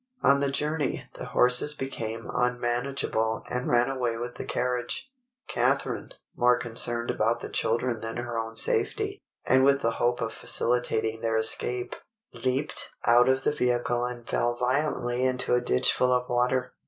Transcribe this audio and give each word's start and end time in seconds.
On 0.23 0.39
the 0.39 0.49
journey 0.49 1.07
the 1.13 1.25
horses 1.25 1.75
became 1.75 2.27
unmanageable 2.33 3.43
and 3.51 3.67
ran 3.69 3.87
away 3.87 4.17
with 4.17 4.33
the 4.33 4.45
carriage. 4.45 5.11
Catharine, 5.47 6.09
more 6.35 6.57
concerned 6.57 7.11
about 7.11 7.41
the 7.41 7.49
children 7.49 7.99
than 7.99 8.17
her 8.17 8.35
own 8.35 8.55
safety, 8.55 9.21
and 9.45 9.63
with 9.63 9.83
the 9.83 9.91
hope 10.01 10.19
of 10.19 10.33
facilitating 10.33 11.21
their 11.21 11.37
escape, 11.37 11.95
leaped 12.33 12.89
out 13.05 13.29
of 13.29 13.43
the 13.43 13.53
vehicle 13.53 14.03
and 14.03 14.27
fell 14.27 14.55
violently 14.57 15.23
into 15.23 15.53
a 15.53 15.61
ditch 15.61 15.93
full 15.93 16.11
of 16.11 16.27
water. 16.27 16.73